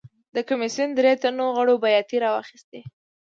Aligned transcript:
د 0.35 0.37
کمېسیون 0.49 0.89
درې 0.97 1.11
تنو 1.21 1.47
غړو 1.55 1.75
بیاتۍ 1.83 2.17
راواخیستې. 2.23 2.79